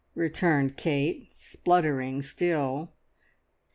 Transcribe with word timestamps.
returned 0.15 0.77
Kate, 0.77 1.31
spluttering 1.31 2.23
still. 2.23 2.91